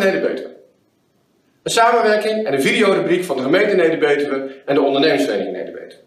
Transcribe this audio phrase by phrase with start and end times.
[0.00, 0.56] Neder-Betuwe.
[1.62, 6.02] Een samenwerking en een videorubriek van de gemeente Neder-Betuwe en de ondernemersvereniging Neder-Betuwe.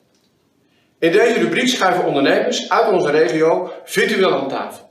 [0.99, 4.89] In deze rubriek schuiven ondernemers uit onze regio virtueel aan tafel.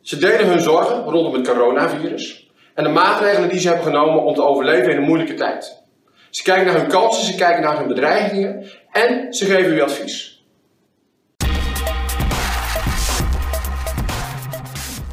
[0.00, 4.34] Ze delen hun zorgen rondom het coronavirus en de maatregelen die ze hebben genomen om
[4.34, 5.82] te overleven in een moeilijke tijd.
[6.30, 10.39] Ze kijken naar hun kansen, ze kijken naar hun bedreigingen en ze geven u advies.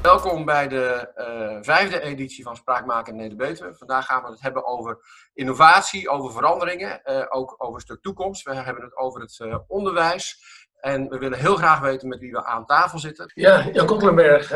[0.08, 3.76] Welkom bij de uh, vijfde editie van Spraakmaken Neder-Betuwe.
[3.76, 4.98] Vandaag gaan we het hebben over
[5.34, 8.44] innovatie, over veranderingen, uh, ook over een stuk toekomst.
[8.44, 10.40] We hebben het over het uh, onderwijs.
[10.80, 13.32] En we willen heel graag weten met wie we aan tafel zitten.
[13.34, 14.48] Ja, Jan Kokkelenberg,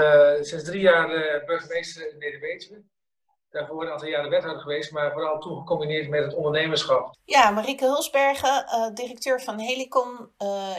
[0.46, 1.08] sinds drie jaar
[1.46, 2.84] burgemeester in Neder-Betuwe.
[3.50, 7.16] Daarvoor een aantal jaren wethouder geweest, maar vooral toen gecombineerd met het ondernemerschap.
[7.24, 10.32] Ja, Marieke Hulsbergen, directeur van Helicon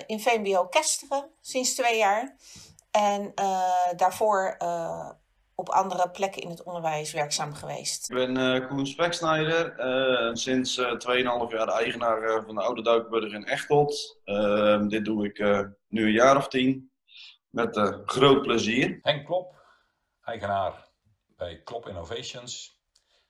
[0.07, 2.37] in VMBO Kesteren sinds twee jaar.
[2.93, 5.11] En uh, daarvoor uh,
[5.55, 8.11] op andere plekken in het onderwijs werkzaam geweest.
[8.11, 9.75] Ik ben uh, Koen Speksnijder,
[10.37, 14.21] sinds 2,5 jaar de eigenaar van de Oude Duikburg in Echteld.
[14.25, 15.39] Ehm, dit doe ik
[15.89, 16.91] nu een jaar of tien,
[17.51, 18.99] met groot plezier.
[19.03, 19.55] Henk Klop,
[20.25, 20.89] eigenaar
[21.37, 22.81] bij Klop Innovations.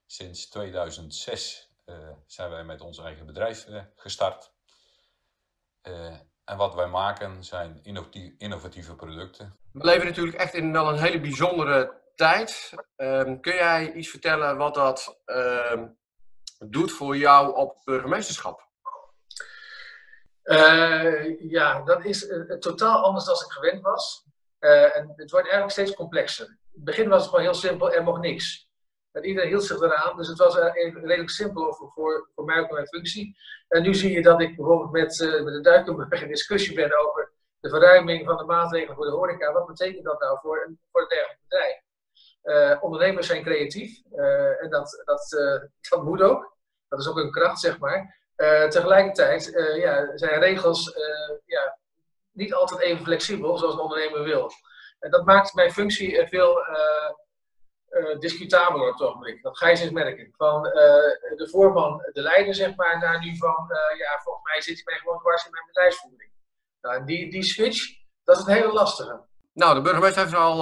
[0.06, 1.70] Sinds 2006
[2.26, 4.52] zijn wij met ons eigen bedrijf gestart.
[6.44, 7.80] En wat wij maken zijn
[8.38, 9.56] innovatieve producten.
[9.72, 12.74] We leven natuurlijk echt in wel een hele bijzondere tijd.
[12.96, 15.82] Um, kun jij iets vertellen wat dat uh,
[16.58, 18.70] doet voor jou op burgemeesterschap?
[20.44, 24.24] Uh, ja, dat is uh, totaal anders dan ik gewend was.
[24.60, 26.46] Uh, en het wordt eigenlijk steeds complexer.
[26.46, 28.70] In het begin was het gewoon heel simpel, er mocht niks.
[29.12, 32.86] En iedereen hield zich eraan, dus het was redelijk simpel voor, voor, mij ook mijn
[32.86, 33.36] functie.
[33.68, 36.98] En nu zie je dat ik bijvoorbeeld met, uh, met de Duikenburg in discussie ben
[36.98, 39.52] over de verruiming van de maatregelen voor de horeca.
[39.52, 41.80] Wat betekent dat nou voor een, voor een dergelijk bedrijf?
[42.44, 44.02] Uh, ondernemers zijn creatief
[44.60, 45.28] en dat, dat,
[45.90, 46.56] dat moet ook.
[46.88, 48.18] Dat is ook een kracht, zeg maar.
[48.68, 50.96] tegelijkertijd ja, zijn regels
[51.44, 51.78] ja,
[52.30, 54.50] niet altijd even flexibel zoals een ondernemer wil.
[54.98, 56.58] En dat maakt mijn functie veel
[57.92, 59.42] uh, discutabeler op het ogenblik.
[59.42, 60.32] Dat ga je eens merken.
[60.36, 60.72] Van uh,
[61.36, 64.82] de voorman, de leider, zeg maar, naar nu van, uh, ja, volgens mij zit hij
[64.84, 66.30] mij gewoon dwars in mijn bedrijfsvoering.
[66.80, 67.94] Nou, die, die switch,
[68.24, 69.20] dat is het hele lastige.
[69.52, 70.58] Nou, de burgemeester heeft er al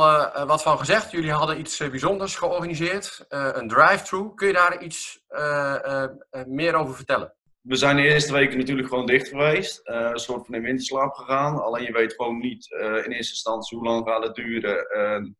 [0.46, 1.10] wat van gezegd.
[1.10, 4.34] Jullie hadden iets bijzonders georganiseerd, een drive-thru.
[4.34, 5.24] Kun je daar iets
[6.46, 7.34] meer over vertellen?
[7.60, 9.80] We zijn de eerste weken natuurlijk gewoon dicht geweest.
[9.84, 11.62] een soort van in winterslaap gegaan.
[11.62, 15.36] Alleen je weet gewoon niet in eerste instantie hoe lang gaat het duren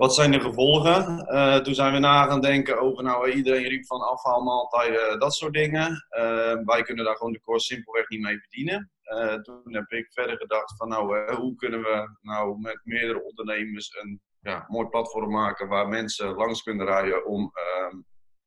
[0.00, 1.26] wat zijn de gevolgen?
[1.28, 5.52] Uh, toen zijn we na gaan denken over, nou, iedereen riep van afhaalmaaltijden, dat soort
[5.52, 6.06] dingen.
[6.18, 8.90] Uh, wij kunnen daar gewoon de koers simpelweg niet mee bedienen.
[9.04, 13.96] Uh, toen heb ik verder gedacht van, nou, hoe kunnen we nou met meerdere ondernemers
[14.00, 17.96] een ja, mooi platform maken waar mensen langs kunnen rijden om, ehm,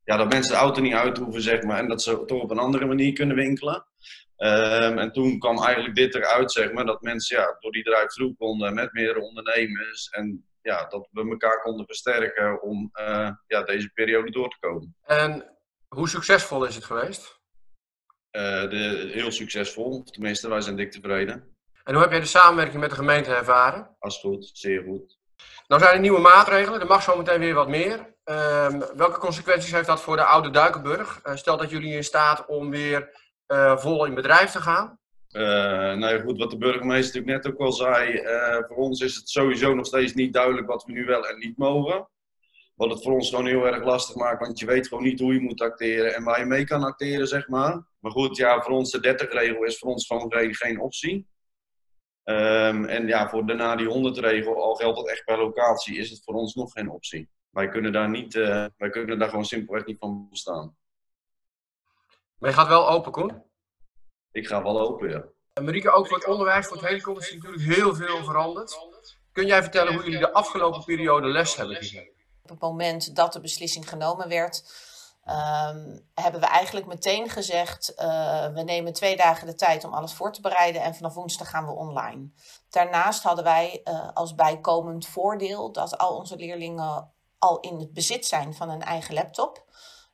[0.04, 2.52] ja, dat mensen de auto niet uit hoeven, zeg maar, en dat ze toch op
[2.52, 3.86] een andere manier kunnen winkelen.
[4.38, 8.34] Um, en toen kwam eigenlijk dit eruit, zeg maar, dat mensen ja, door die drive-thru
[8.38, 13.90] konden met meerdere ondernemers en ja, dat we elkaar konden versterken om uh, ja, deze
[13.90, 14.96] periode door te komen.
[15.02, 15.58] En
[15.88, 17.42] hoe succesvol is het geweest?
[18.32, 21.56] Uh, de, heel succesvol, tenminste, wij zijn dik tevreden.
[21.84, 23.96] En hoe heb jij de samenwerking met de gemeente ervaren?
[24.00, 25.18] Als goed, zeer goed.
[25.68, 28.16] Nou zijn er nieuwe maatregelen, er mag zo meteen weer wat meer.
[28.26, 31.20] Uh, welke consequenties heeft dat voor de oude Duikenburg?
[31.24, 33.22] Uh, stel dat jullie in staat om weer
[33.76, 35.00] vol in bedrijf te gaan.
[35.34, 35.42] Uh,
[35.98, 39.16] nou ja, goed, wat de burgemeester natuurlijk net ook al zei, uh, voor ons is
[39.16, 42.08] het sowieso nog steeds niet duidelijk wat we nu wel en niet mogen.
[42.76, 45.34] Wat het voor ons gewoon heel erg lastig maakt, want je weet gewoon niet hoe
[45.34, 47.86] je moet acteren en waar je mee kan acteren, zeg maar.
[48.00, 51.28] Maar goed, ja, voor ons de 30-regel is voor ons gewoon geen, geen optie.
[52.24, 56.24] Um, en ja, voor daarna die 100-regel, al geldt dat echt per locatie, is het
[56.24, 57.30] voor ons nog geen optie.
[57.50, 60.76] Wij kunnen daar, niet, uh, wij kunnen daar gewoon simpelweg niet van bestaan.
[62.38, 63.52] Maar je gaat wel open, Koen?
[64.34, 65.24] Ik ga wel open, ja.
[65.54, 68.80] En Marieke, ook voor het onderwijs, voor het hele is natuurlijk heel veel veranderd.
[69.32, 72.12] Kun jij vertellen hoe jullie de afgelopen periode les hebben gezien?
[72.44, 74.64] Op het moment dat de beslissing genomen werd,
[75.26, 80.14] um, hebben we eigenlijk meteen gezegd: uh, we nemen twee dagen de tijd om alles
[80.14, 82.30] voor te bereiden en vanaf woensdag gaan we online.
[82.70, 88.26] Daarnaast hadden wij uh, als bijkomend voordeel dat al onze leerlingen al in het bezit
[88.26, 89.64] zijn van een eigen laptop.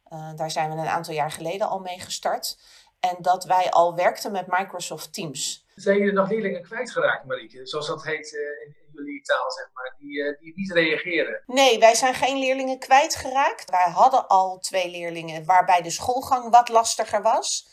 [0.10, 2.57] Uh, daar zijn we een aantal jaar geleden al mee gestart.
[3.00, 5.66] En dat wij al werkten met Microsoft Teams.
[5.75, 7.66] Zijn jullie nog leerlingen kwijtgeraakt, Marieke?
[7.68, 11.44] Zoals dat heet uh, in, jullie taal, zeg maar, die, uh, die niet reageren?
[11.46, 13.69] Nee, wij zijn geen leerlingen kwijtgeraakt.
[13.69, 17.68] Wij hadden al twee leerlingen waarbij de schoolgang wat lastiger was.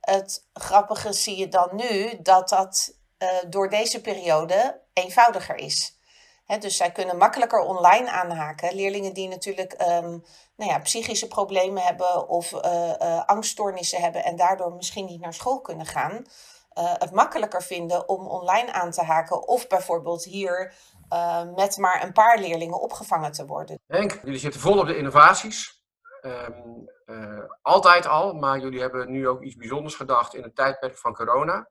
[0.00, 5.98] Het grappige zie je dan nu dat dat uh, door deze periode eenvoudiger is.
[6.46, 8.74] Dus zij kunnen makkelijker online aanhaken.
[8.74, 10.24] Leerlingen die natuurlijk um,
[10.56, 15.34] nou ja, psychische problemen hebben of uh, uh, angststoornissen hebben en daardoor misschien niet naar
[15.34, 16.22] school kunnen gaan, uh,
[16.74, 20.74] het makkelijker vinden om online aan te haken of bijvoorbeeld hier
[21.54, 23.80] met maar een paar leerlingen opgevangen te worden.
[23.86, 25.82] Henk, jullie zitten vol op de innovaties.
[26.22, 26.88] Um,
[27.62, 31.68] altijd al, maar jullie hebben nu ook iets bijzonders gedacht in het tijdperk van corona.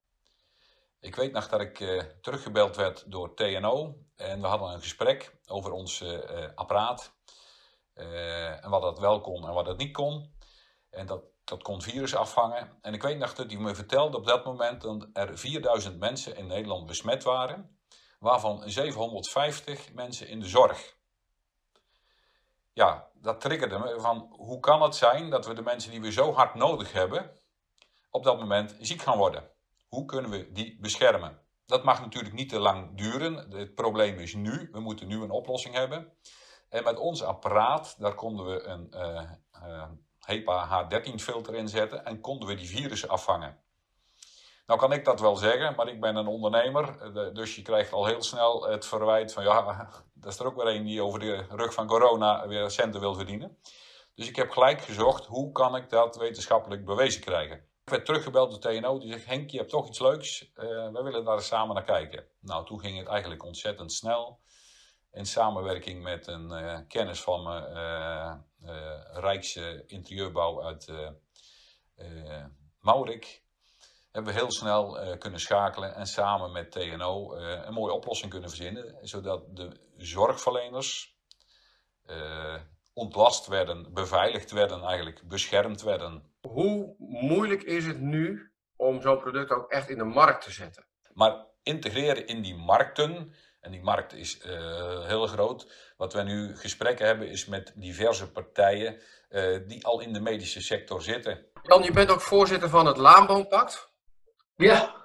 [1.04, 5.38] Ik weet nog dat ik uh, teruggebeld werd door TNO en we hadden een gesprek
[5.48, 6.20] over ons uh,
[6.56, 7.14] apparaat.
[7.96, 10.36] Uh, en wat dat wel kon en wat dat niet kon.
[10.90, 12.78] En dat, dat kon virus afvangen.
[12.82, 16.36] En ik weet nog dat hij me vertelde op dat moment dat er 4000 mensen
[16.36, 17.80] in Nederland besmet waren,
[18.20, 20.98] waarvan 750 mensen in de zorg.
[22.74, 26.12] Ja, dat triggerde me van hoe kan het zijn dat we de mensen die we
[26.12, 27.38] zo hard nodig hebben,
[28.10, 29.53] op dat moment ziek gaan worden?
[29.94, 31.40] Hoe kunnen we die beschermen?
[31.66, 33.52] Dat mag natuurlijk niet te lang duren.
[33.52, 34.70] Het probleem is nu.
[34.72, 36.14] We moeten nu een oplossing hebben.
[36.70, 42.20] En met ons apparaat, daar konden we een uh, HEPA H13 filter in zetten en
[42.20, 43.58] konden we die virussen afvangen.
[44.66, 47.94] Nou kan ik dat wel zeggen, maar ik ben een ondernemer, eh, dus je krijgt
[47.94, 51.20] al heel snel het verwijt van ja, dat is er ook weer een die over
[51.20, 53.58] de rug van corona weer centen wil verdienen.
[54.16, 57.72] Dus ik heb gelijk gezocht, hoe kan ik dat wetenschappelijk bewezen krijgen?
[57.84, 61.04] Ik werd teruggebeld door TNO, die zegt Henk, je hebt toch iets leuks, uh, wij
[61.04, 62.26] willen daar samen naar kijken.
[62.40, 64.40] Nou, toen ging het eigenlijk ontzettend snel.
[65.12, 70.92] In samenwerking met een uh, kennis van me, uh, Rijkse interieurbouw uit
[72.80, 73.44] Maurik,
[74.12, 78.98] hebben we heel snel kunnen schakelen en samen met TNO een mooie oplossing kunnen verzinnen,
[79.02, 81.18] zodat de zorgverleners
[82.94, 89.52] ontlast werden, beveiligd werden, eigenlijk beschermd werden hoe moeilijk is het nu om zo'n product
[89.52, 90.86] ook echt in de markt te zetten?
[91.14, 95.72] Maar integreren in die markten, en die markt is uh, heel groot.
[95.98, 100.62] Wat we nu gesprekken hebben is met diverse partijen uh, die al in de medische
[100.62, 101.46] sector zitten.
[101.62, 103.92] Jan, je bent ook voorzitter van het Laanboompact.
[104.56, 105.02] Ja.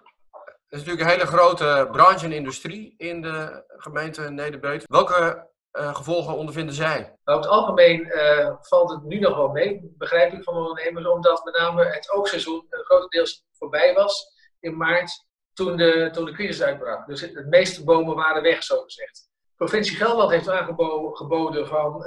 [0.69, 4.85] Dat is natuurlijk een hele grote branche en industrie in de gemeente Nederbeut.
[4.87, 7.19] Welke uh, gevolgen ondervinden zij?
[7.25, 11.07] Over het algemeen uh, valt het nu nog wel mee, begrijp ik van de ondernemers,
[11.07, 16.33] omdat met name het oogseizoen uh, grotendeels voorbij was in maart toen de, toen de
[16.33, 17.07] crisis uitbrak.
[17.07, 19.27] Dus het meeste bomen waren weg, zo gezegd.
[19.57, 21.99] Provincie Gelderland heeft aangeboden van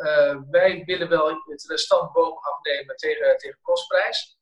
[0.50, 4.38] wij willen wel het restant bomen afnemen tegen, tegen kostprijs,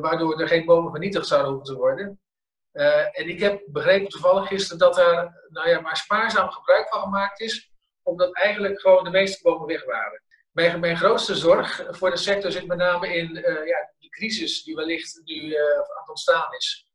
[0.00, 2.20] waardoor er geen bomen vernietigd zouden hoeven te worden.
[3.12, 7.40] en ik heb begrepen toevallig gisteren dat er nou ja, maar spaarzaam gebruik van gemaakt
[7.40, 7.75] is
[8.06, 10.22] omdat eigenlijk gewoon de meeste bomen weg waren.
[10.52, 14.74] Mijn, grootste zorg voor de sector zit met name in uh, ja, de crisis die
[14.74, 16.90] wellicht nu uh, aan het ontstaan is.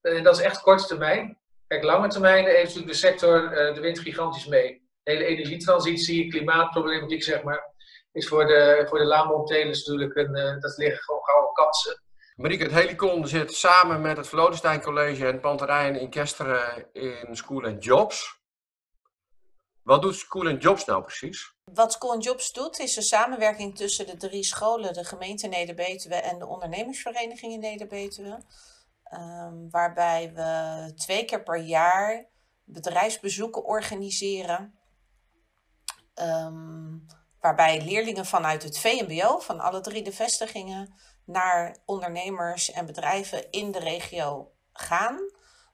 [0.00, 1.38] En uh, dat is echt korte termijn.
[1.66, 4.88] Kijk, lange termijn heeft natuurlijk de sector eh, de wind gigantisch mee.
[5.02, 7.74] De hele energietransitie, klimaatproblematiek, zeg maar,
[8.12, 12.02] is voor de, voor de natuurlijk een, dat liggen gewoon gouden kansen.
[12.36, 17.64] Marieke, het Helicon zit samen met het Vlodestein College en Panterijn in Kesteren in School
[17.64, 18.41] and Jobs.
[19.82, 21.54] Wat doet School Jobs nou precies?
[21.64, 26.38] Wat School Jobs doet, is een samenwerking tussen de drie scholen, de gemeente Neder-Betuwe en
[26.38, 28.42] de ondernemersvereniging in Neder-Betuwe.
[29.14, 32.26] Um, waarbij we twee keer per jaar
[32.64, 34.78] bedrijfsbezoeken organiseren.
[36.14, 37.06] Um,
[37.40, 43.72] waarbij leerlingen vanuit het VMBO, van alle drie de vestigingen, naar ondernemers en bedrijven in
[43.72, 45.20] de regio gaan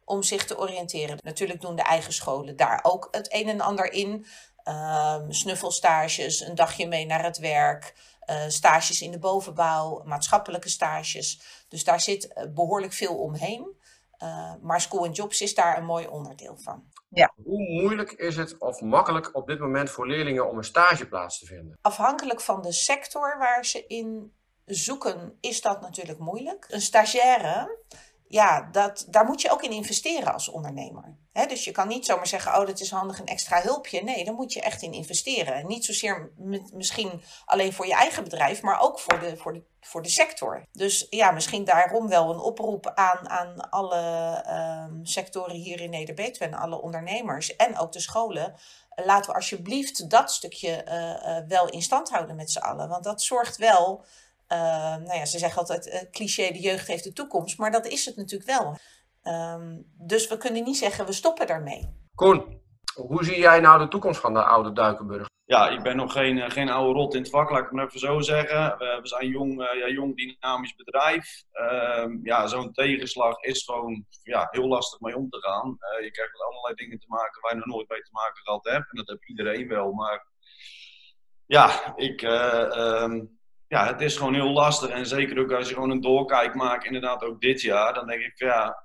[0.08, 1.18] om zich te oriënteren.
[1.22, 4.26] Natuurlijk doen de eigen scholen daar ook het een en ander in.
[4.64, 7.94] Um, snuffelstages, een dagje mee naar het werk,
[8.30, 11.40] uh, stages in de bovenbouw, maatschappelijke stages.
[11.68, 13.76] Dus daar zit eh, behoorlijk veel omheen.
[14.22, 16.84] Uh, maar School and Jobs is daar een mooi onderdeel van.
[17.08, 17.32] Ja.
[17.44, 21.46] Hoe moeilijk is het of makkelijk op dit moment voor leerlingen om een stageplaats te
[21.46, 21.78] vinden?
[21.80, 24.32] Afhankelijk van de sector waar ze in
[24.64, 26.66] zoeken, is dat natuurlijk moeilijk.
[26.68, 27.78] Een stagiaire
[28.28, 31.16] ja, dat, daar moet je ook in investeren als ondernemer.
[31.32, 34.02] dus je kan niet zomaar zeggen, oh, dat is handig een extra hulpje.
[34.02, 35.66] Nee, daar moet je echt in investeren.
[35.66, 36.32] niet zozeer
[36.72, 40.66] misschien alleen voor je eigen bedrijf, maar ook voor de, voor de, voor de sector.
[40.72, 44.44] Dus ja, misschien daarom wel een oproep aan, aan alle
[44.88, 48.54] um, sectoren hier in Neder-Betuwe en alle ondernemers en ook de scholen.
[49.04, 52.88] Laten we alsjeblieft dat stukje uh, uh, wel in stand houden met z'n allen.
[52.88, 54.04] Want dat zorgt wel
[54.52, 54.58] uh,
[54.96, 58.04] nou ja, ze zeggen altijd uh, cliché, de jeugd heeft de toekomst, maar dat is
[58.04, 58.76] het natuurlijk wel.
[59.34, 61.88] Um, dus we kunnen niet zeggen, we stoppen daarmee.
[62.14, 62.60] Koen,
[62.94, 65.26] Hoe zie jij nou de toekomst van de oude Duikenburg?
[65.44, 67.74] Ja, ik ben nog geen, eh, geen oude rot in het vak, laat ik het
[67.74, 68.76] maar even zo zeggen.
[68.78, 71.42] we zijn jong, uh, ja, jong dynamisch bedrijf.
[71.52, 75.68] Uh, ja, zo'n tegenslag is gewoon ja, heel lastig mee om te gaan.
[75.68, 78.42] Uh, je krijgt met allerlei dingen te maken waar je nog nooit mee te maken
[78.42, 78.90] gehad hebt.
[78.90, 79.92] En dat heeft iedereen wel.
[79.92, 80.26] Maar
[81.46, 83.37] ja, ik, um,
[83.68, 84.90] ja, het is gewoon heel lastig.
[84.90, 87.94] En zeker ook als je gewoon een doorkijk maakt, inderdaad ook dit jaar.
[87.94, 88.84] Dan denk ik, ja,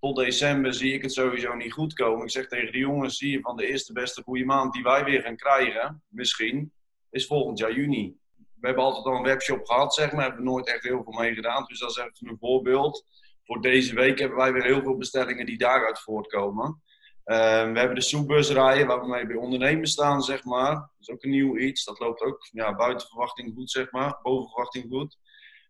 [0.00, 2.24] tot december zie ik het sowieso niet goed komen.
[2.24, 5.04] Ik zeg tegen de jongens, zie je van de eerste beste goede maand die wij
[5.04, 6.72] weer gaan krijgen, misschien,
[7.10, 8.18] is volgend jaar juni.
[8.60, 11.34] We hebben altijd al een webshop gehad, zeg maar, hebben nooit echt heel veel mee
[11.34, 11.64] gedaan.
[11.64, 13.04] Dus dat is even een voorbeeld.
[13.44, 16.82] Voor deze week hebben wij weer heel veel bestellingen die daaruit voortkomen.
[17.30, 20.74] Ehm, we hebben de soepbus rijden, waar we mee bij ondernemers staan, zeg maar.
[20.74, 21.84] Dat is ook een nieuw iets.
[21.84, 24.18] Dat loopt ook ja, buiten verwachting goed, zeg maar.
[24.22, 25.18] Boven verwachting goed.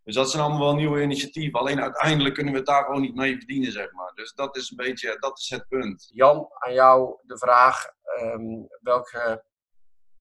[0.05, 1.59] Dus dat zijn allemaal wel nieuwe initiatieven.
[1.59, 4.13] Alleen uiteindelijk kunnen we het daar gewoon niet mee verdienen, zeg maar.
[4.15, 6.11] Dus dat is een beetje, dat is het punt.
[6.13, 7.85] Jan, aan jou de vraag.
[8.21, 9.45] Um, welke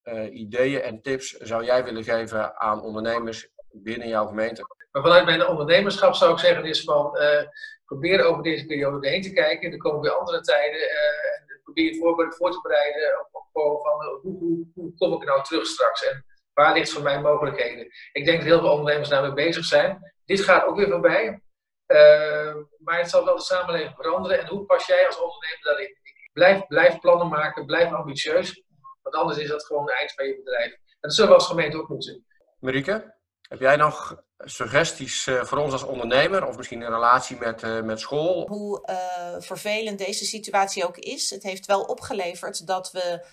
[0.04, 4.79] uh, ideeën en tips zou jij willen geven aan ondernemers binnen jouw gemeente?
[4.92, 7.42] Maar vanuit mijn ondernemerschap zou ik zeggen, is van uh,
[7.86, 9.72] probeer over deze periode heen te kijken.
[9.72, 10.80] Er komen weer andere tijden.
[10.80, 15.28] Uh, probeer je voor, voor te bereiden op, op van hoe, hoe, hoe, kom ik
[15.28, 16.06] nou terug straks?
[16.06, 17.88] En waar ligt voor mij mogelijkheden?
[18.12, 20.14] Ik denk dat heel veel ondernemers daarmee bezig zijn.
[20.26, 21.42] Dit gaat ook weer voorbij.
[22.78, 24.40] Maar het zal wel de samenleving veranderen.
[24.40, 25.98] En hoe pas jij als ondernemer daarin?
[26.34, 28.64] Blijf, blijf plannen maken, blijf ambitieus.
[29.02, 30.72] Want anders is dat gewoon het eind van je bedrijf.
[30.72, 32.26] En dat zullen we als gemeente ook moeten.
[32.60, 33.19] Marieke,
[33.50, 36.48] heb jij nog suggesties uh, voor ons als ondernemer?
[36.48, 38.48] Of misschien in relatie met, uh, met school?
[38.48, 41.30] Hoe uh, vervelend deze situatie ook is.
[41.30, 43.26] Het heeft wel opgeleverd dat we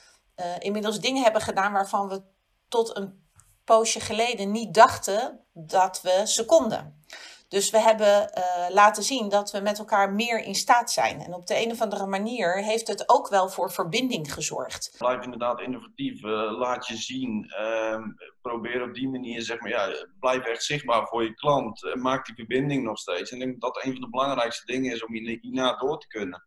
[0.58, 2.22] inmiddels dingen hebben gedaan waarvan we
[2.68, 3.28] tot een
[3.64, 7.04] poosje geleden niet dachten dat we ze konden.
[7.48, 11.20] Dus we hebben uh, laten zien dat we met elkaar meer in staat zijn.
[11.20, 14.94] En op de een of andere manier heeft het ook wel voor verbinding gezorgd.
[14.98, 17.52] Blijf inderdaad innovatief, uh, laat je zien.
[17.60, 17.98] Uh,
[18.42, 21.82] probeer op die manier, zeg maar, ja, blijf echt zichtbaar voor je klant.
[21.82, 23.30] Uh, maak die verbinding nog steeds.
[23.30, 26.06] En ik denk dat dat een van de belangrijkste dingen is om hierna door te
[26.06, 26.44] kunnen.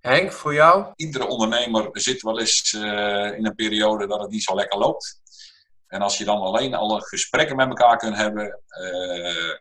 [0.00, 0.92] Henk, voor jou?
[0.96, 2.72] Iedere ondernemer zit wel eens
[3.36, 5.22] in een periode dat het niet zo lekker loopt.
[5.86, 9.54] En als je dan alleen alle gesprekken met elkaar kunt hebben, uh,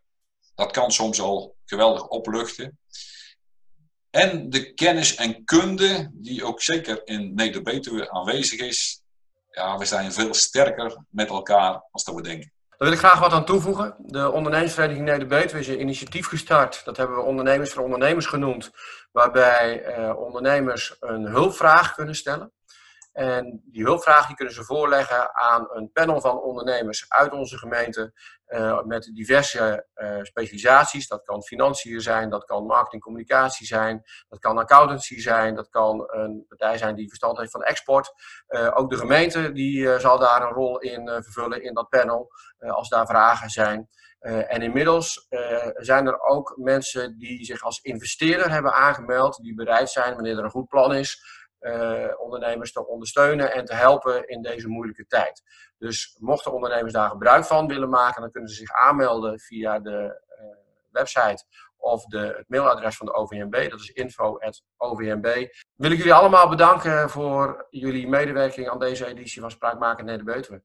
[0.56, 2.80] dat kan soms al geweldig opluchten.
[4.10, 9.02] En de kennis en kunde, die ook zeker in Neder-Betuwe aanwezig is,
[9.50, 12.52] ja, we zijn veel sterker met elkaar als dat we denken.
[12.70, 13.96] Daar wil ik graag wat aan toevoegen.
[13.98, 16.82] De ondernemersvereniging Neder-Betuwe is een initiatief gestart.
[16.86, 18.72] Dat hebben we ondernemers voor ondernemers genoemd.
[19.12, 22.52] Waarbij eh, ondernemers een hulpvraag kunnen stellen.
[23.14, 28.14] En die hulpvraag die kunnen ze voorleggen aan een panel van ondernemers uit onze gemeente
[28.48, 31.08] uh, met diverse uh, specialisaties.
[31.08, 36.04] Dat kan financiën zijn, dat kan marketing communicatie zijn, dat kan accountancy zijn, dat kan
[36.12, 38.14] een partij zijn die verstand heeft van export.
[38.48, 42.90] Uh, ook de gemeente die zal daar een rol in vervullen in dat panel als
[42.90, 43.90] daar vragen zijn.
[44.20, 45.28] en inmiddels
[45.76, 50.44] zijn er ook mensen die zich als investeerder hebben aangemeld, die bereid zijn, wanneer er
[50.44, 55.42] een goed plan is, uh, ondernemers te ondersteunen en te helpen in deze moeilijke tijd.
[55.78, 60.22] Dus mochten ondernemers daar gebruik van willen maken, dan kunnen ze zich aanmelden via de
[60.40, 60.46] uh,
[60.92, 61.46] website
[61.78, 63.70] of de, het mailadres van de OVMB.
[63.70, 65.26] Dat is info.ovmb.
[65.76, 70.62] Wil ik jullie allemaal bedanken voor jullie medewerking aan deze editie van Spraakmakend Neder-Betuwe.